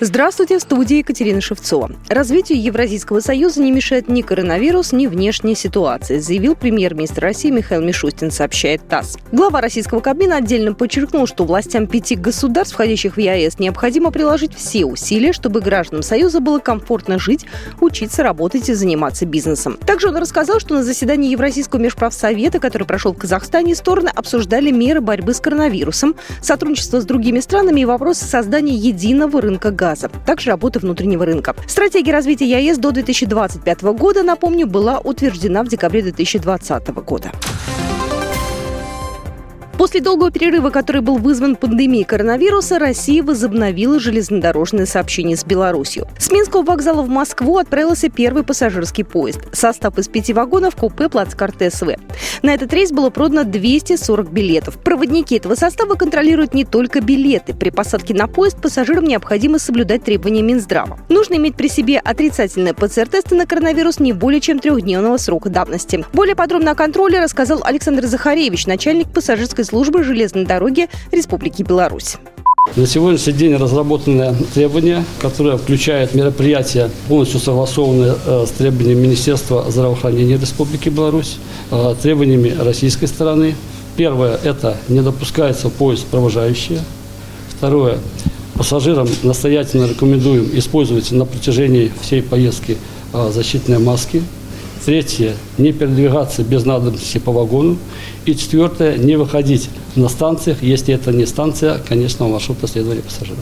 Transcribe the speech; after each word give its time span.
Здравствуйте, 0.00 0.58
в 0.58 0.60
студии 0.60 0.96
Екатерина 0.96 1.40
Шевцова. 1.40 1.92
Развитию 2.08 2.60
Евразийского 2.60 3.20
союза 3.20 3.62
не 3.62 3.70
мешает 3.70 4.08
ни 4.08 4.22
коронавирус, 4.22 4.90
ни 4.90 5.06
внешняя 5.06 5.54
ситуация, 5.54 6.20
заявил 6.20 6.56
премьер-министр 6.56 7.22
России 7.22 7.50
Михаил 7.52 7.80
Мишустин, 7.80 8.32
сообщает 8.32 8.88
ТАСС. 8.88 9.16
Глава 9.30 9.60
российского 9.60 10.00
кабина 10.00 10.38
отдельно 10.38 10.74
подчеркнул, 10.74 11.28
что 11.28 11.44
властям 11.44 11.86
пяти 11.86 12.16
государств, 12.16 12.74
входящих 12.74 13.16
в 13.16 13.20
ЕАЭС, 13.20 13.60
необходимо 13.60 14.10
приложить 14.10 14.52
все 14.52 14.84
усилия, 14.84 15.32
чтобы 15.32 15.60
гражданам 15.60 16.02
Союза 16.02 16.40
было 16.40 16.58
комфортно 16.58 17.20
жить, 17.20 17.46
учиться, 17.80 18.24
работать 18.24 18.68
и 18.68 18.74
заниматься 18.74 19.26
бизнесом. 19.26 19.78
Также 19.86 20.08
он 20.08 20.16
рассказал, 20.16 20.58
что 20.58 20.74
на 20.74 20.82
заседании 20.82 21.30
Евразийского 21.30 21.78
межправсовета, 21.78 22.58
который 22.58 22.84
прошел 22.84 23.14
в 23.14 23.18
Казахстане, 23.18 23.76
стороны 23.76 24.08
обсуждали 24.08 24.72
меры 24.72 25.00
борьбы 25.00 25.34
с 25.34 25.40
коронавирусом, 25.40 26.16
сотрудничество 26.42 27.00
с 27.00 27.04
другими 27.04 27.38
странами 27.38 27.82
и 27.82 27.84
вопросы 27.84 28.24
создания 28.24 28.74
единого 28.74 29.40
рынка 29.40 29.70
газа 29.70 29.83
газа, 29.84 30.10
также 30.24 30.48
работы 30.48 30.78
внутреннего 30.78 31.26
рынка. 31.26 31.54
Стратегия 31.66 32.12
развития 32.12 32.46
ЕАЭС 32.46 32.78
до 32.78 32.90
2025 32.90 33.82
года, 33.82 34.22
напомню, 34.22 34.66
была 34.66 34.98
утверждена 34.98 35.62
в 35.62 35.68
декабре 35.68 36.00
2020 36.00 36.88
года. 37.04 37.30
После 39.76 40.00
долгого 40.00 40.30
перерыва, 40.30 40.70
который 40.70 41.02
был 41.02 41.16
вызван 41.16 41.56
пандемией 41.56 42.04
коронавируса, 42.04 42.78
Россия 42.78 43.24
возобновила 43.24 43.98
железнодорожное 43.98 44.86
сообщение 44.86 45.36
с 45.36 45.44
Беларусью. 45.44 46.06
С 46.16 46.30
Минского 46.30 46.62
вокзала 46.62 47.02
в 47.02 47.08
Москву 47.08 47.58
отправился 47.58 48.08
первый 48.08 48.44
пассажирский 48.44 49.04
поезд. 49.04 49.40
Состав 49.52 49.98
из 49.98 50.06
пяти 50.08 50.32
вагонов 50.32 50.76
купе 50.76 51.08
плацкарт 51.08 51.56
СВ. 51.72 51.96
На 52.42 52.54
этот 52.54 52.72
рейс 52.72 52.92
было 52.92 53.10
продано 53.10 53.42
240 53.42 54.30
билетов. 54.30 54.78
Проводники 54.78 55.36
этого 55.36 55.56
состава 55.56 55.94
контролируют 55.94 56.54
не 56.54 56.64
только 56.64 57.00
билеты. 57.00 57.52
При 57.52 57.70
посадке 57.70 58.14
на 58.14 58.28
поезд 58.28 58.60
пассажирам 58.62 59.04
необходимо 59.04 59.58
соблюдать 59.58 60.04
требования 60.04 60.42
Минздрава. 60.42 61.00
Нужно 61.08 61.34
иметь 61.34 61.56
при 61.56 61.68
себе 61.68 61.98
отрицательные 61.98 62.74
ПЦР-тесты 62.74 63.34
на 63.34 63.44
коронавирус 63.44 63.98
не 63.98 64.12
более 64.12 64.40
чем 64.40 64.60
трехдневного 64.60 65.16
срока 65.16 65.50
давности. 65.50 66.04
Более 66.12 66.36
подробно 66.36 66.70
о 66.70 66.74
контроле 66.76 67.20
рассказал 67.20 67.60
Александр 67.64 68.06
Захаревич, 68.06 68.66
начальник 68.66 69.12
пассажирской 69.12 69.63
службы 69.64 70.04
железной 70.04 70.44
дороги 70.44 70.88
Республики 71.10 71.62
Беларусь. 71.62 72.16
На 72.76 72.86
сегодняшний 72.86 73.34
день 73.34 73.54
разработаны 73.56 74.34
требования, 74.54 75.04
которые 75.20 75.58
включают 75.58 76.14
мероприятия, 76.14 76.90
полностью 77.08 77.38
согласованные 77.38 78.14
э, 78.26 78.46
с 78.48 78.50
требованиями 78.52 79.02
Министерства 79.02 79.70
здравоохранения 79.70 80.38
Республики 80.38 80.88
Беларусь, 80.88 81.36
э, 81.70 81.94
требованиями 82.02 82.56
российской 82.58 83.06
стороны. 83.06 83.54
Первое– 83.96 84.38
это 84.44 84.76
не 84.88 85.02
допускается 85.02 85.68
поезд 85.68 86.06
провожающие. 86.06 86.80
Второе– 87.48 87.98
пассажирам 88.54 89.08
настоятельно 89.22 89.86
рекомендуем 89.86 90.48
использовать 90.54 91.12
на 91.12 91.26
протяжении 91.26 91.92
всей 92.00 92.22
поездки 92.22 92.78
э, 93.12 93.30
защитные 93.32 93.78
маски– 93.78 94.22
Третье– 94.84 95.34
не 95.58 95.72
передвигаться 95.72 96.42
без 96.42 96.66
надобности 96.66 97.16
по 97.18 97.32
вагону. 97.32 97.78
И 98.26 98.34
четвертое– 98.34 98.96
не 98.98 99.16
выходить 99.16 99.70
на 99.96 100.08
станциях, 100.08 100.62
если 100.62 100.94
это 100.94 101.10
не 101.10 101.24
станция 101.24 101.78
конечного 101.78 102.32
маршрута 102.32 102.66
следования 102.66 103.00
пассажиров. 103.00 103.38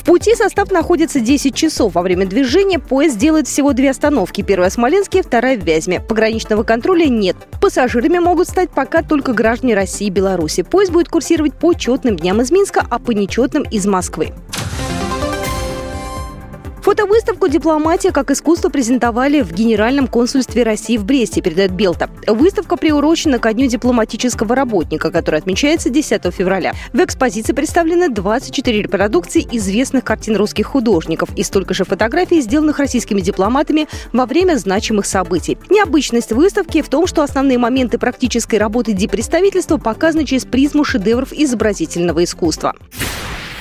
В 0.00 0.04
пути 0.04 0.34
состав 0.34 0.72
находится 0.72 1.20
10 1.20 1.54
часов. 1.54 1.94
Во 1.94 2.02
время 2.02 2.26
движения 2.26 2.80
поезд 2.80 3.16
делает 3.16 3.46
всего 3.46 3.72
две 3.72 3.90
остановки. 3.90 4.42
Первая 4.42 4.68
в 4.68 4.72
Смоленске, 4.72 5.22
вторая 5.22 5.56
в 5.56 5.64
Вязьме. 5.64 6.00
Пограничного 6.00 6.64
контроля 6.64 7.06
нет. 7.06 7.36
Пассажирами 7.60 8.18
могут 8.18 8.48
стать 8.48 8.70
пока 8.70 9.02
только 9.02 9.32
граждане 9.32 9.76
России 9.76 10.08
и 10.08 10.10
Беларуси. 10.10 10.64
Поезд 10.64 10.90
будет 10.90 11.08
курсировать 11.08 11.54
по 11.54 11.74
четным 11.74 12.16
дням 12.16 12.40
из 12.40 12.50
Минска, 12.50 12.84
а 12.90 12.98
по 12.98 13.12
нечетным 13.12 13.62
из 13.62 13.86
Москвы. 13.86 14.32
Фотовыставку 16.82 17.46
«Дипломатия 17.46 18.10
как 18.10 18.32
искусство» 18.32 18.68
презентовали 18.68 19.42
в 19.42 19.52
Генеральном 19.52 20.08
консульстве 20.08 20.64
России 20.64 20.96
в 20.96 21.04
Бресте, 21.04 21.40
передает 21.40 21.70
Белта. 21.70 22.10
Выставка 22.26 22.76
приурочена 22.76 23.38
ко 23.38 23.52
Дню 23.52 23.68
дипломатического 23.68 24.56
работника, 24.56 25.12
который 25.12 25.38
отмечается 25.38 25.90
10 25.90 26.34
февраля. 26.34 26.74
В 26.92 26.98
экспозиции 26.98 27.52
представлены 27.52 28.08
24 28.08 28.82
репродукции 28.82 29.46
известных 29.52 30.02
картин 30.02 30.34
русских 30.34 30.66
художников 30.66 31.28
и 31.36 31.44
столько 31.44 31.72
же 31.72 31.84
фотографий, 31.84 32.40
сделанных 32.40 32.80
российскими 32.80 33.20
дипломатами 33.20 33.86
во 34.12 34.26
время 34.26 34.56
значимых 34.56 35.06
событий. 35.06 35.58
Необычность 35.70 36.32
выставки 36.32 36.82
в 36.82 36.88
том, 36.88 37.06
что 37.06 37.22
основные 37.22 37.58
моменты 37.58 37.96
практической 37.96 38.56
работы 38.56 38.92
дипредставительства 38.92 39.76
показаны 39.76 40.24
через 40.24 40.46
призму 40.46 40.82
шедевров 40.82 41.32
изобразительного 41.32 42.24
искусства. 42.24 42.74